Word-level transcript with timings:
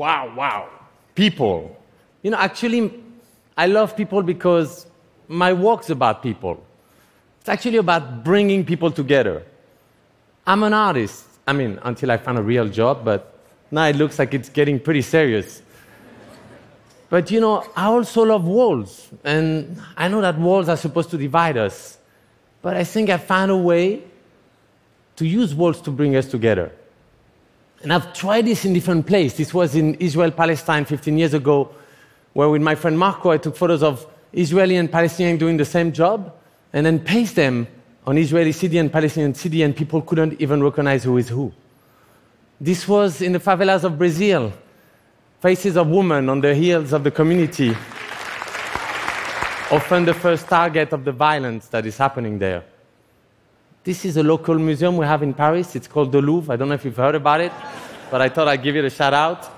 wow, 0.00 0.32
wow, 0.34 0.66
people. 1.14 1.76
You 2.22 2.30
know, 2.30 2.38
actually, 2.38 2.90
I 3.54 3.66
love 3.66 3.94
people 3.94 4.22
because 4.22 4.86
my 5.28 5.52
work's 5.52 5.90
about 5.90 6.22
people. 6.22 6.64
It's 7.40 7.50
actually 7.50 7.76
about 7.76 8.24
bringing 8.24 8.64
people 8.64 8.90
together. 8.90 9.42
I'm 10.46 10.62
an 10.62 10.72
artist. 10.72 11.26
I 11.46 11.52
mean, 11.52 11.78
until 11.82 12.10
I 12.10 12.16
find 12.16 12.38
a 12.38 12.42
real 12.42 12.66
job, 12.68 13.04
but 13.04 13.38
now 13.70 13.84
it 13.84 13.96
looks 13.96 14.18
like 14.18 14.32
it's 14.32 14.48
getting 14.48 14.80
pretty 14.80 15.02
serious. 15.02 15.62
But 17.10 17.30
you 17.30 17.40
know, 17.40 17.66
I 17.76 17.84
also 17.86 18.22
love 18.22 18.44
walls. 18.44 19.08
And 19.22 19.82
I 19.98 20.08
know 20.08 20.22
that 20.22 20.38
walls 20.38 20.70
are 20.70 20.78
supposed 20.78 21.10
to 21.10 21.18
divide 21.18 21.58
us. 21.58 21.98
But 22.62 22.74
I 22.74 22.84
think 22.84 23.10
I 23.10 23.18
found 23.18 23.50
a 23.50 23.56
way 23.56 24.02
to 25.16 25.26
use 25.26 25.54
walls 25.54 25.82
to 25.82 25.90
bring 25.90 26.16
us 26.16 26.26
together. 26.26 26.72
And 27.82 27.92
I've 27.92 28.12
tried 28.12 28.46
this 28.46 28.64
in 28.64 28.74
different 28.74 29.06
places. 29.06 29.38
This 29.38 29.54
was 29.54 29.74
in 29.74 29.94
Israel, 29.94 30.30
Palestine 30.30 30.84
15 30.84 31.16
years 31.16 31.34
ago, 31.34 31.74
where 32.34 32.48
with 32.48 32.62
my 32.62 32.74
friend 32.74 32.98
Marco, 32.98 33.30
I 33.30 33.38
took 33.38 33.56
photos 33.56 33.82
of 33.82 34.06
Israeli 34.32 34.76
and 34.76 34.90
Palestinian 34.90 35.38
doing 35.38 35.56
the 35.56 35.64
same 35.64 35.92
job 35.92 36.32
and 36.72 36.84
then 36.86 37.00
paste 37.00 37.36
them 37.36 37.66
on 38.06 38.18
Israeli 38.18 38.52
city 38.52 38.78
and 38.78 38.92
Palestinian 38.92 39.34
city, 39.34 39.62
and 39.62 39.76
people 39.76 40.00
couldn't 40.02 40.40
even 40.40 40.62
recognize 40.62 41.04
who 41.04 41.16
is 41.18 41.28
who. 41.28 41.52
This 42.60 42.86
was 42.86 43.22
in 43.22 43.32
the 43.32 43.38
favelas 43.38 43.84
of 43.84 43.98
Brazil, 43.98 44.52
faces 45.40 45.76
of 45.76 45.88
women 45.88 46.28
on 46.28 46.40
the 46.40 46.54
heels 46.54 46.92
of 46.92 47.04
the 47.04 47.10
community, 47.10 47.70
often 49.70 50.04
the 50.04 50.14
first 50.14 50.48
target 50.48 50.92
of 50.92 51.04
the 51.04 51.12
violence 51.12 51.68
that 51.68 51.86
is 51.86 51.96
happening 51.96 52.38
there. 52.38 52.64
This 53.82 54.04
is 54.04 54.18
a 54.18 54.22
local 54.22 54.58
museum 54.58 54.98
we 54.98 55.06
have 55.06 55.22
in 55.22 55.32
Paris. 55.32 55.74
It's 55.74 55.88
called 55.88 56.12
the 56.12 56.20
Louvre. 56.20 56.52
I 56.52 56.56
don't 56.56 56.68
know 56.68 56.74
if 56.74 56.84
you've 56.84 56.98
heard 56.98 57.14
about 57.14 57.40
it, 57.40 57.50
but 58.10 58.20
I 58.20 58.28
thought 58.28 58.46
I'd 58.46 58.62
give 58.62 58.76
it 58.76 58.84
a 58.84 58.90
shout 58.90 59.14
out. 59.14 59.48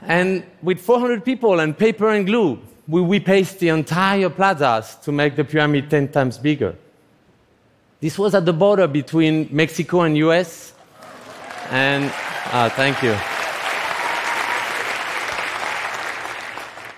And 0.00 0.42
with 0.62 0.80
400 0.80 1.22
people 1.22 1.60
and 1.60 1.76
paper 1.76 2.08
and 2.08 2.24
glue, 2.24 2.58
we 2.88 3.02
repaste 3.02 3.58
the 3.58 3.68
entire 3.68 4.30
plazas 4.30 4.94
to 5.02 5.12
make 5.12 5.36
the 5.36 5.44
pyramid 5.44 5.90
10 5.90 6.08
times 6.12 6.38
bigger. 6.38 6.74
This 8.00 8.18
was 8.18 8.34
at 8.34 8.46
the 8.46 8.54
border 8.54 8.86
between 8.86 9.50
Mexico 9.52 10.00
and 10.00 10.16
US. 10.16 10.72
And 11.68 12.10
uh, 12.52 12.70
thank 12.70 13.02
you. 13.02 13.12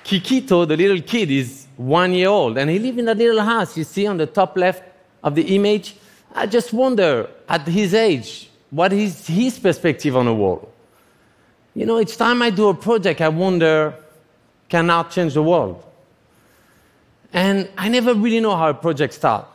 Kikito, 0.05 0.69
the 0.69 0.77
little 0.77 1.01
kid, 1.01 1.33
is 1.33 1.67
one 1.77 2.13
year 2.13 2.29
old, 2.29 2.59
and 2.59 2.71
he 2.71 2.79
lives 2.79 2.99
in 2.99 3.07
that 3.07 3.17
little 3.17 3.43
house 3.43 3.77
you 3.77 3.83
see 3.83 4.07
on 4.07 4.19
the 4.19 4.27
top 4.27 4.57
left 4.57 4.85
of 5.25 5.35
the 5.35 5.57
image. 5.57 5.97
I 6.35 6.47
just 6.47 6.73
wonder, 6.73 7.29
at 7.49 7.67
his 7.67 7.95
age, 7.95 8.51
what 8.71 8.93
is 8.93 9.27
his 9.27 9.59
perspective 9.59 10.17
on 10.17 10.27
the 10.27 10.35
world? 10.35 10.71
You 11.75 11.87
know, 11.87 12.01
each 12.01 12.17
time 12.17 12.43
I 12.43 12.51
do 12.51 12.69
a 12.69 12.75
project, 12.75 13.21
I 13.21 13.29
wonder, 13.29 13.95
can 14.69 14.89
art 14.91 15.11
change 15.11 15.35
the 15.35 15.43
world? 15.43 15.85
And 17.33 17.69
I 17.77 17.89
never 17.89 18.15
really 18.15 18.41
know 18.41 18.57
how 18.57 18.71
a 18.71 18.75
project 18.75 19.15
starts. 19.15 19.49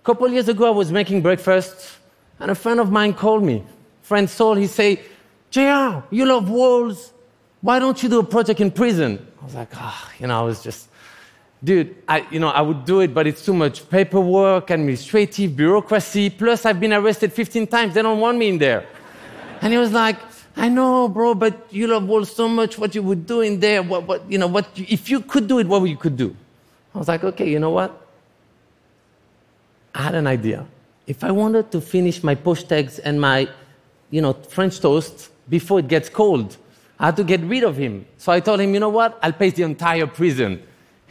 A 0.00 0.04
couple 0.04 0.28
years 0.28 0.48
ago, 0.48 0.66
I 0.66 0.70
was 0.70 0.90
making 0.90 1.22
breakfast, 1.22 1.98
and 2.40 2.50
a 2.50 2.54
friend 2.54 2.80
of 2.80 2.90
mine 2.90 3.14
called 3.14 3.44
me. 3.44 3.64
Friend 4.02 4.28
Saul, 4.28 4.54
he 4.54 4.66
said, 4.66 4.98
JR, 5.50 6.02
you 6.10 6.26
love 6.26 6.50
walls. 6.50 7.12
Why 7.60 7.78
don't 7.78 8.02
you 8.02 8.08
do 8.08 8.18
a 8.18 8.24
project 8.24 8.60
in 8.60 8.70
prison? 8.72 9.24
I 9.40 9.44
was 9.44 9.54
like, 9.54 9.68
ah, 9.76 10.04
oh, 10.04 10.12
you 10.18 10.26
know, 10.26 10.40
I 10.40 10.42
was 10.42 10.62
just 10.62 10.88
dude, 11.62 11.96
I, 12.08 12.26
you 12.30 12.40
know, 12.40 12.48
I 12.48 12.60
would 12.60 12.84
do 12.84 13.00
it, 13.00 13.14
but 13.14 13.26
it's 13.26 13.44
too 13.44 13.54
much 13.54 13.88
paperwork, 13.88 14.70
administrative, 14.70 15.56
bureaucracy. 15.56 16.30
Plus, 16.30 16.66
I've 16.66 16.80
been 16.80 16.92
arrested 16.92 17.32
15 17.32 17.66
times. 17.66 17.94
They 17.94 18.02
don't 18.02 18.20
want 18.20 18.38
me 18.38 18.48
in 18.48 18.58
there. 18.58 18.86
And 19.60 19.72
he 19.72 19.78
was 19.78 19.92
like, 19.92 20.16
I 20.56 20.68
know, 20.68 21.08
bro, 21.08 21.34
but 21.34 21.66
you 21.70 21.86
love 21.86 22.04
walls 22.04 22.34
so 22.34 22.48
much. 22.48 22.78
What 22.78 22.94
you 22.94 23.02
would 23.02 23.26
do 23.26 23.40
in 23.40 23.60
there? 23.60 23.82
What, 23.82 24.06
what, 24.06 24.30
you 24.30 24.38
know, 24.38 24.48
what? 24.48 24.68
If 24.76 25.08
you 25.08 25.20
could 25.20 25.46
do 25.46 25.58
it, 25.60 25.66
what 25.66 25.80
would 25.80 25.90
you 25.90 25.96
could 25.96 26.16
do? 26.16 26.36
I 26.94 26.98
was 26.98 27.08
like, 27.08 27.24
okay, 27.24 27.48
you 27.48 27.58
know 27.58 27.70
what? 27.70 27.98
I 29.94 30.02
had 30.02 30.14
an 30.14 30.26
idea. 30.26 30.66
If 31.06 31.24
I 31.24 31.30
wanted 31.30 31.70
to 31.72 31.80
finish 31.80 32.22
my 32.22 32.34
poached 32.34 32.70
eggs 32.70 32.98
and 32.98 33.20
my, 33.20 33.48
you 34.10 34.20
know, 34.20 34.32
French 34.32 34.80
toast 34.80 35.30
before 35.48 35.78
it 35.78 35.88
gets 35.88 36.08
cold, 36.08 36.56
I 36.98 37.06
had 37.06 37.16
to 37.16 37.24
get 37.24 37.40
rid 37.40 37.64
of 37.64 37.76
him. 37.76 38.06
So 38.18 38.30
I 38.30 38.40
told 38.40 38.60
him, 38.60 38.74
you 38.74 38.80
know 38.80 38.88
what? 38.88 39.18
I'll 39.22 39.32
pay 39.32 39.50
the 39.50 39.62
entire 39.62 40.06
prison. 40.06 40.62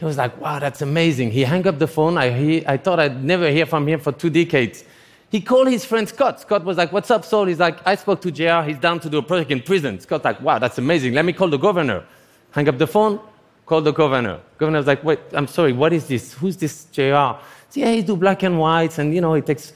He 0.02 0.06
was 0.06 0.18
like, 0.18 0.36
wow, 0.40 0.58
that's 0.58 0.82
amazing. 0.82 1.30
He 1.30 1.44
hung 1.44 1.64
up 1.64 1.78
the 1.78 1.86
phone. 1.86 2.18
I, 2.18 2.32
he, 2.32 2.66
I 2.66 2.76
thought 2.76 2.98
I'd 2.98 3.22
never 3.22 3.48
hear 3.48 3.66
from 3.66 3.86
him 3.86 4.00
for 4.00 4.10
two 4.10 4.30
decades. 4.30 4.82
He 5.30 5.40
called 5.40 5.68
his 5.68 5.84
friend 5.84 6.08
Scott. 6.08 6.40
Scott 6.40 6.64
was 6.64 6.76
like, 6.76 6.90
what's 6.90 7.08
up, 7.08 7.24
Saul? 7.24 7.44
He's 7.44 7.60
like, 7.60 7.78
I 7.86 7.94
spoke 7.94 8.20
to 8.22 8.32
JR. 8.32 8.68
He's 8.68 8.78
down 8.78 8.98
to 8.98 9.08
do 9.08 9.18
a 9.18 9.22
project 9.22 9.52
in 9.52 9.62
prison. 9.62 10.00
Scott's 10.00 10.24
like, 10.24 10.40
wow, 10.40 10.58
that's 10.58 10.76
amazing. 10.76 11.14
Let 11.14 11.24
me 11.24 11.32
call 11.32 11.46
the 11.46 11.56
governor. 11.56 12.04
Hang 12.50 12.68
up 12.68 12.78
the 12.78 12.86
phone, 12.88 13.20
call 13.64 13.80
the 13.80 13.92
governor. 13.92 14.40
Governor 14.58 14.78
was 14.78 14.88
like, 14.88 15.04
wait, 15.04 15.20
I'm 15.34 15.46
sorry, 15.46 15.72
what 15.72 15.92
is 15.92 16.08
this? 16.08 16.32
Who's 16.32 16.56
this 16.56 16.86
JR? 16.86 17.38
So, 17.68 17.74
yeah, 17.74 17.92
he 17.92 18.02
do 18.02 18.16
black 18.16 18.42
and 18.42 18.58
whites, 18.58 18.98
and, 18.98 19.14
you 19.14 19.20
know, 19.20 19.34
he 19.34 19.40
takes 19.40 19.72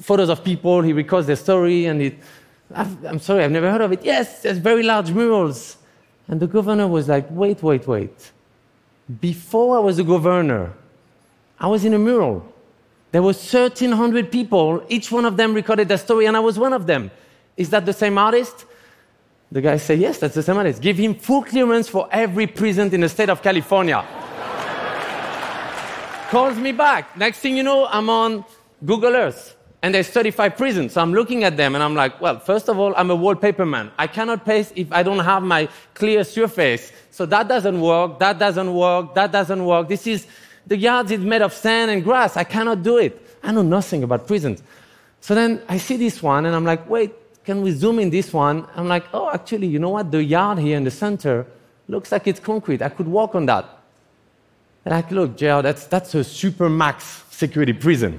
photos 0.00 0.30
of 0.30 0.42
people. 0.42 0.80
He 0.80 0.94
records 0.94 1.26
their 1.26 1.36
story, 1.36 1.84
and 1.84 2.00
he, 2.00 2.16
I'm 2.74 3.18
sorry, 3.18 3.44
I've 3.44 3.50
never 3.50 3.70
heard 3.70 3.82
of 3.82 3.92
it. 3.92 4.02
Yes, 4.02 4.40
there's 4.40 4.56
very 4.56 4.84
large 4.84 5.10
murals. 5.10 5.76
And 6.28 6.40
the 6.40 6.46
governor 6.46 6.88
was 6.88 7.10
like, 7.10 7.26
wait, 7.28 7.62
wait, 7.62 7.86
wait. 7.86 8.30
Before 9.20 9.76
I 9.76 9.80
was 9.80 9.98
a 9.98 10.04
governor, 10.04 10.72
I 11.58 11.66
was 11.66 11.84
in 11.84 11.94
a 11.94 11.98
mural. 11.98 12.44
There 13.12 13.22
were 13.22 13.26
1,300 13.26 14.32
people. 14.32 14.84
Each 14.88 15.12
one 15.12 15.24
of 15.24 15.36
them 15.36 15.54
recorded 15.54 15.88
their 15.88 15.98
story, 15.98 16.26
and 16.26 16.36
I 16.36 16.40
was 16.40 16.58
one 16.58 16.72
of 16.72 16.86
them. 16.86 17.10
Is 17.56 17.70
that 17.70 17.86
the 17.86 17.92
same 17.92 18.18
artist? 18.18 18.64
The 19.52 19.60
guy 19.60 19.76
said, 19.76 20.00
Yes, 20.00 20.18
that's 20.18 20.34
the 20.34 20.42
same 20.42 20.56
artist. 20.56 20.80
Give 20.80 20.96
him 20.96 21.14
full 21.14 21.42
clearance 21.42 21.88
for 21.88 22.08
every 22.10 22.46
prison 22.46 22.92
in 22.92 23.02
the 23.02 23.08
state 23.08 23.28
of 23.28 23.42
California. 23.42 24.04
Calls 26.30 26.56
me 26.56 26.72
back. 26.72 27.16
Next 27.16 27.38
thing 27.38 27.56
you 27.56 27.62
know, 27.62 27.86
I'm 27.86 28.10
on 28.10 28.44
Google 28.84 29.14
Earth 29.14 29.54
and 29.84 29.94
there's 29.94 30.08
35 30.08 30.56
prisons. 30.56 30.94
So 30.94 31.02
I'm 31.02 31.12
looking 31.12 31.44
at 31.44 31.58
them 31.58 31.74
and 31.74 31.84
I'm 31.84 31.94
like, 31.94 32.18
well, 32.18 32.38
first 32.38 32.70
of 32.70 32.78
all, 32.78 32.94
I'm 32.96 33.10
a 33.10 33.14
wallpaper 33.14 33.66
man. 33.66 33.90
I 33.98 34.06
cannot 34.06 34.46
paste 34.46 34.72
if 34.76 34.90
I 34.90 35.02
don't 35.02 35.18
have 35.18 35.42
my 35.42 35.68
clear 35.92 36.24
surface. 36.24 36.90
So 37.10 37.26
that 37.26 37.48
doesn't 37.48 37.78
work, 37.78 38.18
that 38.18 38.38
doesn't 38.38 38.72
work, 38.72 39.14
that 39.14 39.30
doesn't 39.30 39.62
work. 39.62 39.88
This 39.88 40.06
is, 40.06 40.26
the 40.66 40.78
yard 40.78 41.10
is 41.10 41.20
made 41.20 41.42
of 41.42 41.52
sand 41.52 41.90
and 41.90 42.02
grass. 42.02 42.34
I 42.38 42.44
cannot 42.44 42.82
do 42.82 42.96
it. 42.96 43.36
I 43.42 43.52
know 43.52 43.60
nothing 43.60 44.02
about 44.02 44.26
prisons. 44.26 44.62
So 45.20 45.34
then 45.34 45.60
I 45.68 45.76
see 45.76 45.98
this 45.98 46.22
one 46.22 46.46
and 46.46 46.56
I'm 46.56 46.64
like, 46.64 46.88
wait, 46.88 47.12
can 47.44 47.60
we 47.60 47.70
zoom 47.72 47.98
in 47.98 48.08
this 48.08 48.32
one? 48.32 48.66
I'm 48.74 48.88
like, 48.88 49.04
oh, 49.12 49.28
actually, 49.34 49.66
you 49.66 49.78
know 49.78 49.90
what? 49.90 50.10
The 50.10 50.24
yard 50.24 50.60
here 50.60 50.78
in 50.78 50.84
the 50.84 50.90
center 50.90 51.46
looks 51.88 52.10
like 52.10 52.26
it's 52.26 52.40
concrete. 52.40 52.80
I 52.80 52.88
could 52.88 53.06
walk 53.06 53.34
on 53.34 53.44
that. 53.46 53.66
And 54.86 54.94
I 54.94 55.00
like, 55.00 55.10
look, 55.10 55.36
JR, 55.36 55.60
that's, 55.60 55.84
that's 55.88 56.14
a 56.14 56.24
super 56.24 56.70
max 56.70 57.22
security 57.28 57.74
prison. 57.74 58.18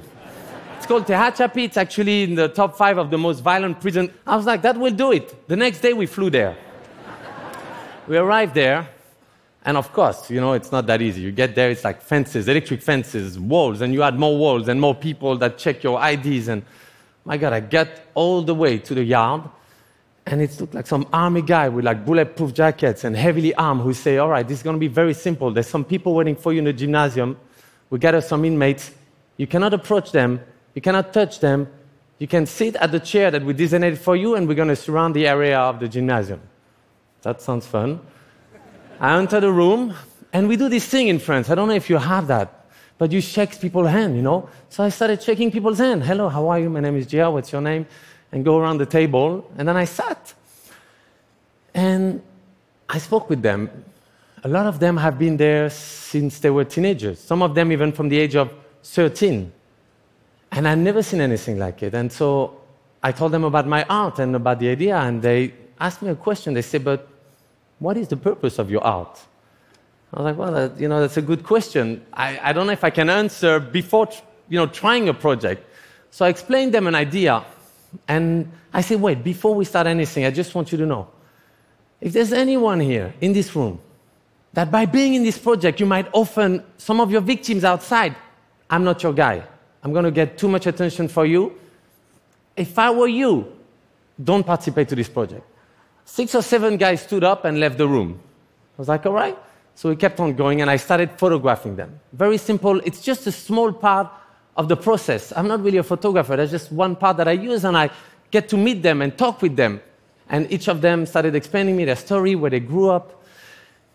It's 0.86 0.92
called 0.92 1.08
Tehachapi. 1.08 1.64
It's 1.64 1.78
actually 1.78 2.22
in 2.22 2.36
the 2.36 2.48
top 2.48 2.78
five 2.78 3.00
of 3.00 3.10
the 3.10 3.18
most 3.18 3.40
violent 3.40 3.82
prison. 3.82 4.14
I 4.28 4.36
was 4.36 4.46
like, 4.46 4.62
that 4.62 4.78
will 4.78 4.94
do 4.94 5.14
it. 5.14 5.48
The 5.48 5.56
next 5.56 5.80
day 5.80 5.94
we 5.94 6.06
flew 6.06 6.30
there. 6.30 6.56
we 8.08 8.16
arrived 8.18 8.54
there, 8.54 8.88
and 9.64 9.78
of 9.78 9.92
course, 9.92 10.30
you 10.30 10.40
know, 10.40 10.54
it's 10.54 10.72
not 10.72 10.86
that 10.86 11.02
easy. 11.02 11.22
You 11.22 11.32
get 11.32 11.56
there, 11.56 11.72
it's 11.72 11.84
like 11.84 12.04
fences, 12.04 12.48
electric 12.48 12.84
fences, 12.84 13.40
walls, 13.40 13.82
and 13.82 13.96
you 13.96 14.04
add 14.04 14.20
more 14.20 14.38
walls 14.38 14.68
and 14.68 14.80
more 14.80 14.94
people 14.94 15.36
that 15.38 15.58
check 15.58 15.82
your 15.82 16.00
IDs. 16.08 16.50
And 16.50 16.62
my 17.24 17.38
God, 17.38 17.52
I 17.52 17.62
get 17.62 18.12
all 18.14 18.44
the 18.44 18.54
way 18.54 18.78
to 18.78 18.94
the 18.94 19.04
yard, 19.04 19.42
and 20.28 20.40
it 20.40 20.60
looked 20.60 20.76
like 20.76 20.86
some 20.86 21.08
army 21.12 21.42
guy 21.42 21.68
with 21.68 21.84
like 21.84 22.06
bulletproof 22.06 22.54
jackets 22.54 23.04
and 23.06 23.16
heavily 23.16 23.56
armed 23.56 23.82
who 23.82 23.96
say, 23.96 24.20
All 24.20 24.30
right, 24.30 24.48
this 24.48 24.60
is 24.60 24.64
going 24.64 24.76
to 24.76 24.80
be 24.80 24.88
very 24.88 25.16
simple. 25.16 25.50
There's 25.50 25.66
some 25.66 25.84
people 25.84 26.14
waiting 26.14 26.36
for 26.36 26.54
you 26.54 26.60
in 26.60 26.66
the 26.66 26.74
gymnasium. 26.74 27.38
We 27.90 27.98
gather 27.98 28.22
some 28.22 28.46
inmates. 28.46 28.92
You 29.38 29.48
cannot 29.48 29.74
approach 29.74 30.12
them 30.12 30.42
you 30.76 30.82
cannot 30.82 31.12
touch 31.12 31.40
them. 31.40 31.68
You 32.20 32.28
can 32.28 32.46
sit 32.46 32.76
at 32.76 32.92
the 32.92 33.00
chair 33.00 33.32
that 33.32 33.44
we 33.44 33.54
designated 33.54 34.00
for 34.00 34.16
you, 34.16 34.36
and 34.36 34.48
we're 34.48 34.54
going 34.54 34.68
to 34.68 34.76
surround 34.76 35.16
the 35.16 35.26
area 35.26 35.58
of 35.58 35.80
the 35.80 35.88
gymnasium. 35.88 36.42
That 37.24 37.42
sounds 37.42 37.66
fun. 37.66 38.00
I 39.00 39.18
enter 39.18 39.40
the 39.40 39.52
room, 39.52 39.94
and 40.32 40.48
we 40.48 40.56
do 40.56 40.70
this 40.70 40.86
thing 40.86 41.08
in 41.08 41.20
France. 41.20 41.50
I 41.50 41.56
don't 41.56 41.68
know 41.68 41.74
if 41.74 41.90
you 41.90 41.98
have 41.98 42.28
that, 42.28 42.68
but 42.98 43.12
you 43.12 43.20
shake 43.20 43.60
people's 43.60 43.90
hand, 43.90 44.16
you 44.16 44.22
know? 44.22 44.48
So 44.70 44.84
I 44.84 44.90
started 44.90 45.24
shaking 45.24 45.52
people's 45.52 45.80
hand. 45.80 46.04
Hello, 46.04 46.30
how 46.30 46.48
are 46.50 46.60
you? 46.60 46.70
My 46.70 46.82
name 46.82 46.96
is 46.98 47.08
JR. 47.08 47.30
What's 47.30 47.52
your 47.52 47.62
name? 47.62 47.88
And 48.32 48.46
go 48.46 48.58
around 48.58 48.78
the 48.78 48.86
table. 48.86 49.50
And 49.58 49.68
then 49.68 49.76
I 49.76 49.86
sat. 49.86 50.34
And 51.74 52.22
I 52.88 53.00
spoke 53.00 53.30
with 53.30 53.42
them. 53.42 53.70
A 54.44 54.48
lot 54.48 54.68
of 54.68 54.80
them 54.80 54.98
have 54.98 55.18
been 55.18 55.38
there 55.38 55.70
since 55.70 56.40
they 56.40 56.52
were 56.52 56.64
teenagers, 56.64 57.20
some 57.20 57.42
of 57.42 57.56
them 57.56 57.72
even 57.72 57.92
from 57.92 58.10
the 58.10 58.18
age 58.20 58.36
of 58.36 58.54
13. 58.84 59.52
And 60.56 60.70
I'd 60.70 60.78
never 60.78 61.04
seen 61.04 61.20
anything 61.20 61.60
like 61.60 61.84
it. 61.84 61.94
And 61.94 62.10
so 62.10 62.62
I 63.04 63.12
told 63.12 63.34
them 63.34 63.44
about 63.44 63.68
my 63.68 63.84
art 63.90 64.20
and 64.20 64.36
about 64.38 64.60
the 64.60 64.70
idea, 64.70 64.98
and 64.98 65.22
they 65.22 65.54
asked 65.82 66.02
me 66.02 66.10
a 66.10 66.16
question. 66.16 66.54
They 66.54 66.62
said, 66.62 66.86
But 66.86 67.08
what 67.80 67.98
is 67.98 68.08
the 68.08 68.16
purpose 68.16 68.58
of 68.58 68.72
your 68.72 68.82
art? 68.82 69.20
I 70.14 70.18
was 70.18 70.24
like, 70.24 70.38
Well, 70.38 70.54
that, 70.54 70.80
you 70.80 70.88
know, 70.88 71.02
that's 71.02 71.18
a 71.18 71.22
good 71.22 71.44
question. 71.44 72.06
I, 72.14 72.40
I 72.42 72.54
don't 72.54 72.68
know 72.68 72.74
if 72.74 72.86
I 72.86 72.90
can 72.90 73.10
answer 73.10 73.60
before 73.60 74.08
you 74.48 74.58
know, 74.58 74.68
trying 74.68 75.10
a 75.10 75.14
project. 75.14 75.68
So 76.10 76.24
I 76.24 76.30
explained 76.30 76.74
them 76.74 76.88
an 76.88 76.96
idea, 76.96 77.44
and 78.08 78.50
I 78.74 78.80
said, 78.80 79.02
Wait, 79.02 79.26
before 79.26 79.54
we 79.54 79.66
start 79.66 79.88
anything, 79.88 80.24
I 80.24 80.32
just 80.32 80.56
want 80.56 80.72
you 80.72 80.78
to 80.78 80.86
know 80.86 81.10
If 82.00 82.14
there's 82.14 82.32
anyone 82.32 82.80
here 82.80 83.14
in 83.20 83.34
this 83.34 83.54
room 83.58 83.82
that 84.54 84.72
by 84.72 84.86
being 84.86 85.16
in 85.16 85.24
this 85.24 85.38
project, 85.38 85.82
you 85.82 85.86
might 85.86 86.08
often 86.14 86.64
some 86.78 87.02
of 87.02 87.12
your 87.12 87.20
victims 87.20 87.66
outside, 87.66 88.16
I'm 88.70 88.86
not 88.86 89.04
your 89.04 89.12
guy. 89.12 89.44
I'm 89.86 89.94
going 89.94 90.06
to 90.06 90.10
get 90.12 90.36
too 90.36 90.48
much 90.48 90.66
attention 90.66 91.08
for 91.08 91.28
you. 91.28 91.54
If 92.58 92.80
I 92.80 92.90
were 92.90 93.08
you, 93.08 93.54
don't 94.22 94.44
participate 94.44 94.90
to 94.90 94.96
this 94.96 95.08
project. 95.08 95.46
Six 96.06 96.34
or 96.34 96.42
seven 96.42 96.78
guys 96.78 97.04
stood 97.04 97.24
up 97.24 97.46
and 97.46 97.60
left 97.60 97.78
the 97.78 97.88
room. 97.88 98.20
I 98.78 98.82
was 98.82 98.88
like, 98.88 99.06
all 99.06 99.14
right. 99.14 99.38
So 99.76 99.90
we 99.90 99.96
kept 99.96 100.20
on 100.20 100.34
going 100.34 100.62
and 100.62 100.72
I 100.72 100.78
started 100.78 101.12
photographing 101.20 101.76
them. 101.76 102.00
Very 102.14 102.40
simple. 102.40 102.80
It's 102.80 103.00
just 103.00 103.28
a 103.28 103.32
small 103.32 103.72
part 103.72 104.12
of 104.58 104.70
the 104.70 104.76
process. 104.76 105.32
I'm 105.36 105.48
not 105.48 105.62
really 105.62 105.78
a 105.78 105.84
photographer. 105.84 106.36
That's 106.36 106.50
just 106.50 106.72
one 106.72 106.96
part 106.96 107.18
that 107.18 107.28
I 107.28 107.34
use 107.34 107.64
and 107.64 107.78
I 107.78 107.92
get 108.32 108.50
to 108.50 108.58
meet 108.58 108.82
them 108.82 109.04
and 109.04 109.16
talk 109.16 109.44
with 109.44 109.56
them. 109.56 109.82
And 110.30 110.52
each 110.52 110.68
of 110.68 110.82
them 110.82 111.06
started 111.06 111.36
explaining 111.36 111.78
me 111.78 111.86
their 111.86 111.96
story, 111.96 112.34
where 112.34 112.50
they 112.50 112.60
grew 112.60 112.90
up, 112.90 113.24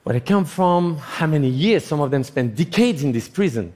where 0.05 0.13
they 0.13 0.21
come 0.21 0.45
from, 0.45 0.99
how 0.99 1.27
many 1.27 1.49
years. 1.49 1.85
Some 1.85 2.01
of 2.01 2.13
them 2.13 2.23
spent 2.23 2.55
decades 2.55 3.03
in 3.03 3.11
this 3.11 3.29
prison. 3.29 3.75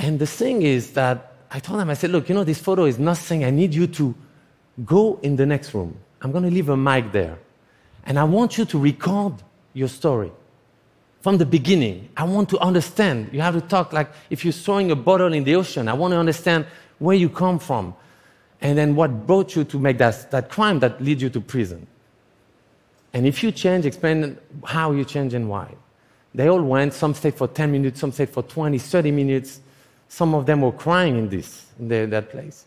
And 0.00 0.18
the 0.18 0.26
thing 0.26 0.62
is 0.62 0.92
that 0.92 1.34
I 1.50 1.58
told 1.58 1.78
them, 1.78 1.90
I 1.90 1.94
said, 1.94 2.10
look, 2.10 2.30
you 2.30 2.34
know, 2.34 2.42
this 2.42 2.58
photo 2.58 2.86
is 2.86 2.98
nothing. 2.98 3.44
I 3.44 3.50
need 3.50 3.74
you 3.74 3.86
to 3.88 4.14
go 4.82 5.20
in 5.22 5.36
the 5.36 5.44
next 5.44 5.74
room. 5.74 5.94
I'm 6.22 6.32
going 6.32 6.44
to 6.44 6.50
leave 6.50 6.70
a 6.70 6.76
mic 6.76 7.12
there. 7.12 7.38
And 8.04 8.18
I 8.18 8.24
want 8.24 8.56
you 8.56 8.64
to 8.64 8.78
record 8.78 9.34
your 9.74 9.88
story 9.88 10.32
from 11.20 11.36
the 11.36 11.44
beginning. 11.44 12.08
I 12.16 12.24
want 12.24 12.48
to 12.48 12.58
understand. 12.60 13.28
You 13.30 13.42
have 13.42 13.52
to 13.54 13.60
talk 13.60 13.92
like 13.92 14.10
if 14.30 14.42
you're 14.42 14.54
throwing 14.54 14.90
a 14.90 14.96
bottle 14.96 15.34
in 15.34 15.44
the 15.44 15.54
ocean. 15.54 15.86
I 15.86 15.92
want 15.92 16.12
to 16.12 16.18
understand 16.18 16.64
where 16.98 17.14
you 17.14 17.28
come 17.28 17.58
from 17.58 17.94
and 18.62 18.78
then 18.78 18.96
what 18.96 19.26
brought 19.26 19.54
you 19.54 19.64
to 19.64 19.78
make 19.78 19.98
that, 19.98 20.30
that 20.30 20.48
crime 20.48 20.78
that 20.78 21.02
led 21.04 21.20
you 21.20 21.28
to 21.28 21.42
prison. 21.42 21.86
And 23.12 23.26
if 23.26 23.42
you 23.42 23.52
change, 23.52 23.84
explain 23.84 24.38
how 24.64 24.92
you 24.92 25.04
change 25.04 25.34
and 25.34 25.46
why. 25.46 25.74
They 26.34 26.48
all 26.48 26.62
went, 26.62 26.94
some 26.94 27.12
stayed 27.12 27.34
for 27.34 27.48
10 27.48 27.70
minutes, 27.70 28.00
some 28.00 28.12
stayed 28.12 28.30
for 28.30 28.42
20, 28.42 28.78
30 28.78 29.10
minutes. 29.10 29.60
Some 30.10 30.34
of 30.34 30.44
them 30.44 30.62
were 30.62 30.72
crying 30.72 31.16
in 31.18 31.28
this, 31.28 31.66
in 31.78 31.86
the, 31.86 32.04
that 32.06 32.30
place. 32.30 32.66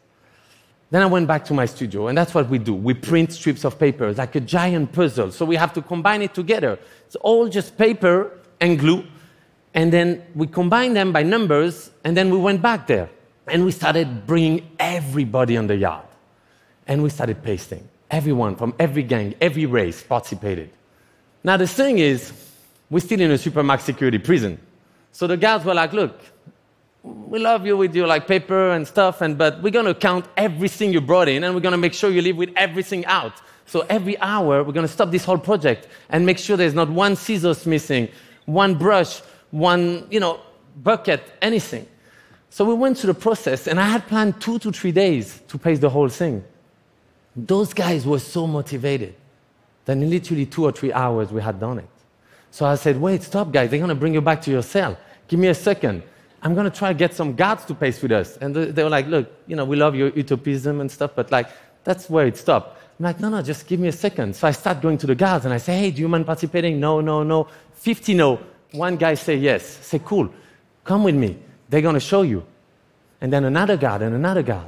Then 0.91 1.01
I 1.01 1.05
went 1.07 1.27
back 1.27 1.43
to 1.45 1.53
my 1.53 1.65
studio, 1.65 2.07
and 2.07 2.17
that's 2.17 2.33
what 2.33 2.47
we 2.47 2.57
do. 2.57 2.73
We 2.73 2.93
print 2.93 3.33
strips 3.33 3.65
of 3.65 3.77
paper 3.77 4.13
like 4.13 4.33
a 4.35 4.39
giant 4.39 4.93
puzzle. 4.93 5.29
So 5.29 5.43
we 5.43 5.57
have 5.57 5.73
to 5.73 5.81
combine 5.81 6.21
it 6.21 6.33
together. 6.33 6.79
It's 7.05 7.17
all 7.17 7.49
just 7.49 7.77
paper 7.77 8.31
and 8.61 8.79
glue. 8.79 9.03
And 9.73 9.91
then 9.91 10.23
we 10.33 10.47
combined 10.47 10.95
them 10.95 11.11
by 11.11 11.23
numbers, 11.23 11.91
and 12.05 12.15
then 12.15 12.29
we 12.29 12.37
went 12.37 12.61
back 12.61 12.87
there. 12.87 13.09
And 13.47 13.65
we 13.65 13.71
started 13.71 14.25
bringing 14.25 14.65
everybody 14.79 15.57
on 15.57 15.67
the 15.67 15.75
yard. 15.75 16.05
And 16.87 17.03
we 17.03 17.09
started 17.09 17.43
pasting. 17.43 17.89
Everyone 18.09 18.55
from 18.55 18.73
every 18.79 19.03
gang, 19.03 19.35
every 19.41 19.65
race 19.65 20.01
participated. 20.01 20.69
Now, 21.43 21.57
the 21.57 21.67
thing 21.67 21.97
is, 21.99 22.31
we're 22.89 23.01
still 23.01 23.19
in 23.19 23.31
a 23.31 23.35
supermax 23.35 23.81
security 23.81 24.17
prison. 24.17 24.59
So 25.11 25.27
the 25.27 25.35
guards 25.35 25.65
were 25.65 25.73
like, 25.73 25.91
look, 25.91 26.21
we 27.03 27.37
love 27.39 27.65
you 27.65 27.75
with 27.75 27.93
your 27.93 28.07
like 28.07 28.27
paper 28.27 28.71
and 28.71 28.87
stuff, 28.87 29.21
and 29.21 29.37
but 29.37 29.61
we're 29.61 29.71
gonna 29.71 29.93
count 29.93 30.25
everything 30.37 30.93
you 30.93 31.01
brought 31.01 31.27
in, 31.27 31.43
and 31.43 31.53
we're 31.53 31.61
gonna 31.61 31.77
make 31.77 31.93
sure 31.93 32.09
you 32.09 32.21
leave 32.21 32.37
with 32.37 32.51
everything 32.55 33.05
out. 33.05 33.41
So 33.65 33.81
every 33.89 34.19
hour, 34.19 34.63
we're 34.63 34.71
gonna 34.71 34.87
stop 34.87 35.11
this 35.11 35.25
whole 35.25 35.37
project 35.37 35.87
and 36.09 36.25
make 36.25 36.37
sure 36.37 36.55
there's 36.55 36.73
not 36.73 36.89
one 36.89 37.15
scissors 37.15 37.65
missing, 37.65 38.07
one 38.45 38.75
brush, 38.75 39.19
one 39.51 40.07
you 40.09 40.19
know 40.21 40.39
bucket, 40.81 41.21
anything. 41.41 41.85
So 42.49 42.63
we 42.63 42.73
went 42.73 42.97
through 42.97 43.13
the 43.13 43.19
process, 43.19 43.67
and 43.67 43.79
I 43.79 43.87
had 43.87 44.07
planned 44.07 44.39
two 44.39 44.59
to 44.59 44.71
three 44.71 44.91
days 44.91 45.41
to 45.49 45.57
paste 45.57 45.81
the 45.81 45.89
whole 45.89 46.09
thing. 46.09 46.43
Those 47.35 47.73
guys 47.73 48.05
were 48.05 48.19
so 48.19 48.47
motivated 48.47 49.15
that 49.85 49.93
in 49.93 50.09
literally 50.09 50.45
two 50.45 50.63
or 50.63 50.71
three 50.71 50.93
hours 50.93 51.31
we 51.31 51.41
had 51.41 51.59
done 51.59 51.79
it. 51.79 51.89
So 52.51 52.65
I 52.65 52.75
said, 52.75 53.01
wait, 53.01 53.23
stop, 53.23 53.51
guys. 53.51 53.71
They're 53.71 53.79
gonna 53.79 53.95
bring 53.95 54.13
you 54.13 54.21
back 54.21 54.41
to 54.43 54.51
your 54.51 54.61
cell. 54.61 54.95
Give 55.27 55.39
me 55.39 55.47
a 55.47 55.55
second. 55.55 56.03
I'm 56.43 56.53
going 56.53 56.69
to 56.69 56.77
try 56.77 56.89
to 56.89 56.93
get 56.93 57.13
some 57.13 57.35
guards 57.35 57.63
to 57.65 57.73
pace 57.73 58.01
with 58.01 58.11
us. 58.11 58.35
And 58.37 58.53
they 58.53 58.83
were 58.83 58.89
like, 58.89 59.07
look, 59.07 59.31
you 59.47 59.55
know, 59.55 59.63
we 59.63 59.77
love 59.77 59.95
your 59.95 60.11
utopism 60.11 60.81
and 60.81 60.91
stuff, 60.91 61.11
but 61.15 61.31
like, 61.31 61.47
that's 61.85 62.09
where 62.09 62.27
it 62.27 62.35
stopped. 62.35 62.77
I'm 62.99 63.05
like, 63.05 63.19
no, 63.21 63.29
no, 63.29 63.41
just 63.41 63.65
give 63.65 63.79
me 63.79 63.87
a 63.87 63.93
second. 63.93 64.35
So 64.35 64.47
I 64.47 64.51
start 64.51 64.81
going 64.81 64.97
to 64.99 65.07
the 65.07 65.15
guards 65.15 65.45
and 65.45 65.53
I 65.53 65.57
say, 65.57 65.77
hey, 65.77 65.91
do 65.91 66.01
you 66.01 66.09
mind 66.09 66.25
participating? 66.25 66.81
No, 66.81 66.99
no, 66.99 67.23
no. 67.23 67.47
50 67.75 68.13
no. 68.13 68.39
One 68.71 68.97
guy 68.97 69.13
say 69.13 69.37
yes. 69.37 69.79
I 69.79 69.83
say, 69.83 70.01
cool, 70.03 70.29
come 70.83 71.05
with 71.05 71.15
me. 71.15 71.37
They're 71.69 71.81
going 71.81 71.95
to 71.95 72.01
show 72.01 72.23
you. 72.23 72.45
And 73.21 73.31
then 73.31 73.45
another 73.45 73.77
guard 73.77 74.01
and 74.01 74.13
another 74.13 74.43
guard. 74.43 74.67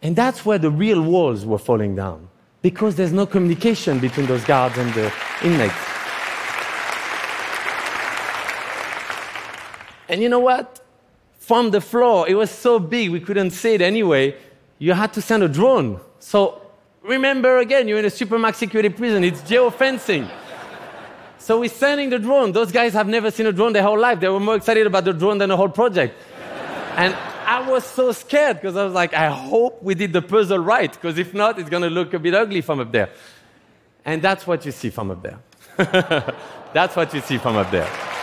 And 0.00 0.16
that's 0.16 0.46
where 0.46 0.58
the 0.58 0.70
real 0.70 1.02
walls 1.02 1.44
were 1.44 1.58
falling 1.58 1.94
down 1.94 2.28
because 2.62 2.96
there's 2.96 3.12
no 3.12 3.26
communication 3.26 3.98
between 3.98 4.26
those 4.26 4.44
guards 4.44 4.78
and 4.78 4.92
the 4.94 5.12
inmates. 5.42 5.74
And 10.08 10.22
you 10.22 10.28
know 10.28 10.40
what? 10.40 10.80
From 11.46 11.70
the 11.70 11.80
floor. 11.80 12.26
It 12.28 12.34
was 12.34 12.50
so 12.50 12.78
big, 12.78 13.10
we 13.10 13.20
couldn't 13.20 13.50
see 13.50 13.74
it 13.74 13.82
anyway. 13.82 14.34
You 14.78 14.94
had 14.94 15.12
to 15.12 15.22
send 15.22 15.42
a 15.42 15.48
drone. 15.48 16.00
So 16.18 16.60
remember 17.02 17.58
again, 17.58 17.86
you're 17.86 17.98
in 17.98 18.04
a 18.06 18.08
supermax 18.08 18.56
security 18.56 18.88
prison, 18.88 19.22
it's 19.24 19.42
geofencing. 19.42 20.28
so 21.38 21.60
we're 21.60 21.68
sending 21.68 22.08
the 22.08 22.18
drone. 22.18 22.52
Those 22.52 22.72
guys 22.72 22.94
have 22.94 23.08
never 23.08 23.30
seen 23.30 23.46
a 23.46 23.52
drone 23.52 23.74
their 23.74 23.82
whole 23.82 23.98
life. 23.98 24.20
They 24.20 24.28
were 24.28 24.40
more 24.40 24.56
excited 24.56 24.86
about 24.86 25.04
the 25.04 25.12
drone 25.12 25.38
than 25.38 25.50
the 25.50 25.56
whole 25.56 25.68
project. 25.68 26.14
and 26.96 27.14
I 27.46 27.68
was 27.68 27.84
so 27.84 28.12
scared 28.12 28.56
because 28.56 28.74
I 28.76 28.84
was 28.84 28.94
like, 28.94 29.12
I 29.12 29.28
hope 29.28 29.82
we 29.82 29.94
did 29.94 30.14
the 30.14 30.22
puzzle 30.22 30.58
right, 30.58 30.90
because 30.90 31.18
if 31.18 31.34
not, 31.34 31.58
it's 31.58 31.68
going 31.68 31.82
to 31.82 31.90
look 31.90 32.14
a 32.14 32.18
bit 32.18 32.34
ugly 32.34 32.62
from 32.62 32.80
up 32.80 32.90
there. 32.90 33.10
And 34.06 34.22
that's 34.22 34.46
what 34.46 34.64
you 34.64 34.72
see 34.72 34.88
from 34.88 35.10
up 35.10 35.22
there. 35.22 35.38
that's 36.72 36.96
what 36.96 37.12
you 37.12 37.20
see 37.20 37.36
from 37.36 37.56
up 37.56 37.70
there. 37.70 38.13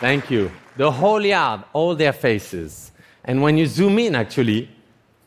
Thank 0.00 0.30
you. 0.30 0.50
The 0.78 0.90
whole 0.90 1.24
yard, 1.24 1.62
all 1.74 1.94
their 1.94 2.14
faces. 2.14 2.90
And 3.22 3.42
when 3.42 3.58
you 3.58 3.66
zoom 3.66 3.98
in, 3.98 4.14
actually, 4.14 4.68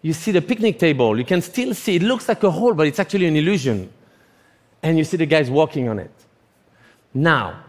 you 0.02 0.14
see 0.14 0.32
the 0.32 0.42
picnic 0.42 0.80
table. 0.80 1.18
You 1.18 1.24
can 1.24 1.42
still 1.42 1.76
see, 1.76 1.98
it 1.98 2.02
looks 2.02 2.28
like 2.28 2.42
a 2.44 2.50
hole, 2.50 2.74
but 2.74 2.88
it's 2.88 3.00
actually 3.00 3.28
an 3.28 3.36
illusion. 3.36 3.94
And 4.82 4.98
you 4.98 5.04
see 5.04 5.18
the 5.18 5.28
guys 5.28 5.50
walking 5.50 5.88
on 5.88 6.00
it. 6.00 6.12
Now, 7.14 7.64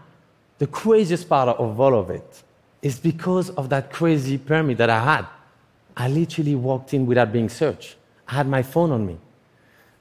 the 0.57 0.65
craziest 0.65 1.29
part 1.29 1.49
of 1.49 1.79
all 1.79 1.97
of 1.97 2.09
it 2.09 2.43
is 2.81 2.99
because 2.99 3.51
of 3.51 3.69
that 3.69 3.91
crazy 3.91 4.39
permit 4.39 4.77
that 4.79 4.89
I 4.89 5.03
had. 5.03 5.27
I 5.95 6.07
literally 6.07 6.55
walked 6.55 6.93
in 6.93 7.05
without 7.05 7.31
being 7.31 7.49
searched. 7.49 7.97
I 8.27 8.33
had 8.33 8.47
my 8.47 8.63
phone 8.63 8.91
on 8.91 9.05
me. 9.05 9.17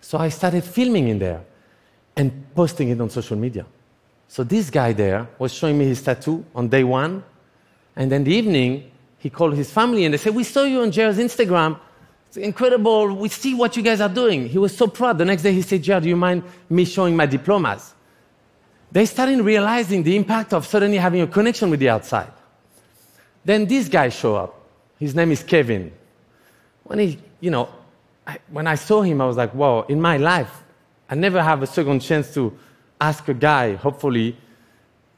So 0.01 0.17
I 0.19 0.31
started 0.31 0.65
filming 0.65 1.09
in 1.09 1.19
there 1.19 1.45
and 2.17 2.47
posting 2.55 2.89
it 2.89 3.01
on 3.01 3.11
social 3.11 3.37
media. 3.37 3.67
So 4.35 4.43
this 4.43 4.69
guy 4.69 4.93
there 4.93 5.29
was 5.39 5.55
showing 5.55 5.79
me 5.79 5.85
his 5.85 6.03
tattoo 6.03 6.45
on 6.57 6.67
day 6.67 6.83
one. 6.83 7.23
And 7.95 8.11
then 8.11 8.25
the 8.25 8.35
evening, 8.35 8.91
he 9.17 9.31
called 9.31 9.55
his 9.55 9.71
family 9.71 10.05
and 10.05 10.13
they 10.13 10.19
said, 10.19 10.35
We 10.35 10.43
saw 10.43 10.65
you 10.65 10.81
on 10.81 10.91
JR's 10.91 11.19
Instagram. 11.19 11.79
It's 12.27 12.39
incredible. 12.39 13.15
We 13.15 13.29
see 13.29 13.55
what 13.55 13.77
you 13.77 13.85
guys 13.85 14.01
are 14.01 14.09
doing. 14.09 14.49
He 14.49 14.59
was 14.59 14.77
so 14.77 14.89
proud. 14.89 15.19
The 15.19 15.25
next 15.25 15.43
day, 15.45 15.53
he 15.53 15.63
said, 15.63 15.85
JR, 15.85 16.01
do 16.01 16.09
you 16.09 16.17
mind 16.17 16.43
me 16.69 16.85
showing 16.85 17.15
my 17.15 17.27
diplomas? 17.27 17.95
They 18.91 19.07
started 19.07 19.41
realizing 19.41 20.03
the 20.03 20.17
impact 20.17 20.53
of 20.53 20.67
suddenly 20.67 20.97
having 20.97 21.21
a 21.21 21.29
connection 21.29 21.71
with 21.71 21.79
the 21.79 21.91
outside. 21.91 22.33
Then 23.45 23.67
this 23.67 23.89
guy 23.89 24.09
showed 24.09 24.35
up. 24.35 24.67
His 24.99 25.15
name 25.15 25.31
is 25.31 25.45
Kevin. 25.45 25.93
When 26.83 26.99
he, 26.99 27.21
you 27.39 27.53
know, 27.53 27.69
I, 28.27 28.39
when 28.51 28.67
I 28.67 28.75
saw 28.75 29.03
him, 29.03 29.21
I 29.21 29.27
was 29.27 29.37
like, 29.37 29.55
wow, 29.55 29.83
in 29.83 30.01
my 30.01 30.17
life, 30.17 30.65
I 31.09 31.15
never 31.15 31.41
have 31.41 31.63
a 31.63 31.69
second 31.69 32.01
chance 32.01 32.35
to 32.35 32.59
ask 33.09 33.29
a 33.29 33.35
guy, 33.35 33.75
hopefully, 33.75 34.37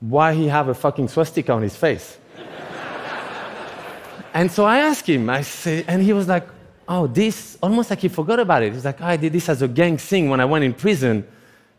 why 0.00 0.34
he 0.34 0.48
have 0.48 0.68
a 0.68 0.74
fucking 0.74 1.08
swastika 1.08 1.52
on 1.52 1.62
his 1.62 1.76
face. 1.76 2.18
and 4.34 4.50
so 4.50 4.64
I 4.64 4.78
asked 4.78 5.08
him, 5.08 5.30
I 5.30 5.42
say, 5.42 5.84
and 5.86 6.02
he 6.02 6.12
was 6.12 6.28
like, 6.28 6.46
oh, 6.88 7.06
this, 7.06 7.58
almost 7.62 7.90
like 7.90 8.00
he 8.00 8.08
forgot 8.08 8.38
about 8.40 8.62
it. 8.62 8.72
He's 8.72 8.84
like, 8.84 9.00
oh, 9.00 9.06
I 9.06 9.16
did 9.16 9.32
this 9.32 9.48
as 9.48 9.62
a 9.62 9.68
gang 9.68 9.96
thing 9.96 10.28
when 10.30 10.40
I 10.40 10.44
went 10.44 10.64
in 10.64 10.72
prison, 10.74 11.26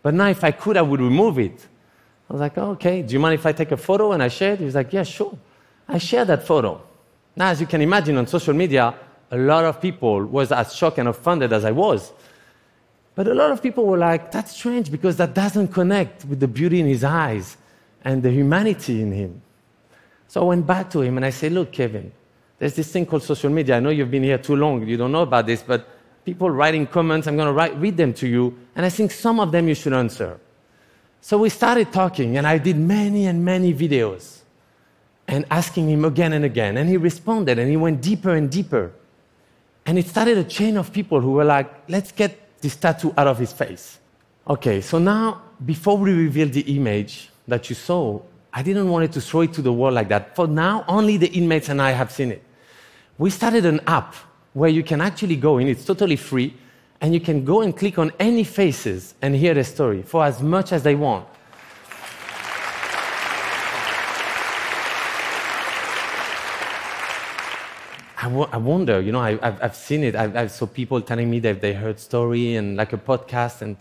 but 0.02 0.14
now 0.14 0.28
if 0.28 0.44
I 0.44 0.52
could, 0.52 0.78
I 0.78 0.82
would 0.82 1.02
remove 1.02 1.40
it. 1.40 1.68
I 2.30 2.34
was 2.34 2.42
like, 2.42 2.58
oh, 2.58 2.72
okay, 2.72 3.02
do 3.02 3.14
you 3.14 3.20
mind 3.20 3.36
if 3.36 3.46
I 3.46 3.52
take 3.52 3.72
a 3.72 3.78
photo 3.78 4.12
and 4.12 4.22
I 4.22 4.28
share 4.28 4.54
it? 4.54 4.60
He 4.60 4.66
was 4.66 4.76
like, 4.76 4.92
yeah, 4.92 5.04
sure. 5.04 5.38
I 5.88 5.98
shared 5.98 6.28
that 6.28 6.46
photo. 6.46 6.82
Now, 7.36 7.48
as 7.50 7.62
you 7.62 7.68
can 7.68 7.82
imagine, 7.82 8.18
on 8.18 8.28
social 8.28 8.54
media, 8.54 8.94
a 9.32 9.38
lot 9.38 9.64
of 9.64 9.80
people 9.82 10.26
was 10.26 10.52
as 10.52 10.76
shocked 10.76 10.98
and 10.98 11.08
offended 11.08 11.54
as 11.54 11.64
I 11.64 11.72
was. 11.72 12.12
But 13.18 13.28
a 13.28 13.34
lot 13.34 13.50
of 13.50 13.64
people 13.64 13.88
were 13.88 13.98
like, 13.98 14.32
that's 14.32 14.52
strange 14.56 14.92
because 14.92 15.18
that 15.18 15.34
doesn't 15.34 15.70
connect 15.70 16.24
with 16.26 16.40
the 16.40 16.48
beauty 16.48 16.80
in 16.80 16.86
his 16.86 17.04
eyes 17.04 17.58
and 18.06 18.22
the 18.22 18.30
humanity 18.30 19.02
in 19.02 19.12
him. 19.12 19.42
So 20.28 20.42
I 20.42 20.44
went 20.44 20.68
back 20.68 20.92
to 20.92 21.02
him 21.02 21.18
and 21.18 21.26
I 21.26 21.32
said, 21.32 21.52
Look, 21.52 21.72
Kevin, 21.72 22.12
there's 22.60 22.76
this 22.76 22.92
thing 22.92 23.08
called 23.08 23.24
social 23.24 23.50
media. 23.50 23.78
I 23.78 23.80
know 23.80 23.90
you've 23.90 24.12
been 24.12 24.22
here 24.22 24.38
too 24.38 24.56
long, 24.56 24.86
you 24.88 24.98
don't 24.98 25.12
know 25.12 25.24
about 25.24 25.48
this, 25.48 25.64
but 25.64 25.90
people 26.26 26.52
writing 26.52 26.86
comments, 26.86 27.26
I'm 27.26 27.36
going 27.36 27.52
to 27.52 27.76
read 27.76 27.98
them 27.98 28.14
to 28.14 28.28
you, 28.28 28.56
and 28.76 28.86
I 28.86 28.90
think 28.90 29.10
some 29.10 29.40
of 29.40 29.52
them 29.52 29.68
you 29.68 29.74
should 29.74 29.94
answer. 29.94 30.40
So 31.20 31.40
we 31.40 31.50
started 31.50 31.92
talking, 31.92 32.38
and 32.38 32.46
I 32.46 32.60
did 32.60 32.78
many 32.78 33.26
and 33.26 33.44
many 33.44 33.74
videos. 33.74 34.38
and 35.28 35.44
asking 35.52 35.90
him 35.90 36.06
again 36.06 36.32
and 36.34 36.46
again. 36.46 36.78
And 36.78 36.88
he 36.88 36.96
responded 36.96 37.60
and 37.60 37.70
he 37.70 37.76
went 37.76 38.02
deeper 38.02 38.34
and 38.34 38.50
deeper. 38.50 38.94
And 39.86 39.98
it 40.00 40.08
started 40.08 40.38
a 40.38 40.44
chain 40.44 40.78
of 40.78 40.94
people 40.94 41.20
who 41.20 41.32
were 41.32 41.44
like, 41.44 41.90
let's 41.90 42.14
get 42.14 42.47
this 42.62 42.76
tattoo 42.76 43.14
out 43.18 43.28
of 43.28 43.38
his 43.38 43.54
face. 43.54 44.00
Okay, 44.48 44.82
so 44.82 44.98
now, 44.98 45.42
before 45.66 45.98
we 45.98 46.14
reveal 46.14 46.48
the 46.48 46.62
image 46.76 47.30
that 47.48 47.70
you 47.70 47.76
saw, 47.76 48.22
I 48.54 48.64
didn't 48.64 48.90
want 48.90 49.06
it 49.06 49.12
to 49.14 49.22
throw 49.22 49.42
it 49.42 49.54
to 49.54 49.62
the 49.62 49.74
world 49.74 49.94
like 49.94 50.10
that. 50.10 50.36
For 50.36 50.48
now, 50.48 50.86
only 50.88 51.18
the 51.18 51.28
inmates 51.28 51.70
and 51.70 51.82
I 51.82 51.92
have 51.92 52.12
seen 52.12 52.32
it. 52.32 52.44
We 53.18 53.30
started 53.30 53.66
an 53.66 53.82
app 53.88 54.16
where 54.54 54.70
you 54.70 54.84
can 54.84 55.02
actually 55.02 55.36
go 55.36 55.58
in, 55.58 55.68
it's 55.68 55.86
totally 55.86 56.16
free, 56.16 56.56
and 57.02 57.14
you 57.14 57.20
can 57.20 57.46
go 57.46 57.62
and 57.62 57.76
click 57.76 58.00
on 58.00 58.12
any 58.20 58.44
faces 58.44 59.14
and 59.22 59.36
hear 59.36 59.54
the 59.54 59.64
story 59.64 60.02
for 60.02 60.24
as 60.24 60.42
much 60.42 60.72
as 60.72 60.82
they 60.84 60.96
want. 60.96 61.28
I, 68.28 68.48
I 68.52 68.58
wonder, 68.58 69.00
you 69.00 69.12
know, 69.12 69.22
I, 69.22 69.32
have 69.38 69.60
I've 69.62 69.76
seen 69.76 70.04
it. 70.04 70.16
I've, 70.16 70.36
I've 70.36 70.52
saw 70.52 70.66
people 70.66 71.02
telling 71.02 71.30
me 71.30 71.40
that 71.40 71.62
they 71.62 71.74
heard 71.74 72.00
story 72.00 72.56
and 72.56 72.76
like 72.76 72.94
a 72.94 72.98
podcast, 72.98 73.62
and 73.62 73.78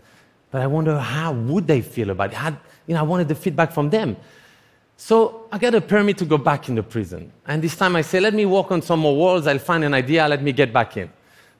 but 0.50 0.62
I 0.62 0.67
wonder 0.67 0.99
how 0.99 1.33
would 1.33 1.67
they 1.67 1.81
feel 1.83 2.11
about 2.11 2.31
it. 2.31 2.37
How, 2.37 2.50
you 2.87 2.95
know, 2.95 3.00
I 3.00 3.03
wanted 3.03 3.29
the 3.29 3.35
feedback 3.35 3.73
from 3.73 3.91
them. 3.91 4.17
So 4.97 5.49
I 5.53 5.59
got 5.59 5.75
a 5.75 5.81
permit 5.81 6.17
to 6.19 6.25
go 6.25 6.38
back 6.38 6.69
in 6.69 6.76
the 6.76 6.83
prison, 6.83 7.33
and 7.47 7.61
this 7.61 7.76
time 7.76 7.97
I 7.97 8.03
say, 8.03 8.21
let 8.21 8.35
me 8.35 8.47
walk 8.47 8.71
on 8.71 8.83
some 8.83 9.00
more 9.00 9.17
walls. 9.17 9.47
I'll 9.47 9.59
find 9.59 9.83
an 9.85 9.95
idea. 9.95 10.26
Let 10.29 10.43
me 10.43 10.53
get 10.53 10.73
back 10.73 10.97
in. 10.97 11.11